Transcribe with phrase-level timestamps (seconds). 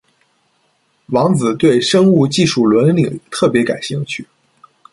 [1.09, 4.25] 王子对生物技术伦理特别感兴趣。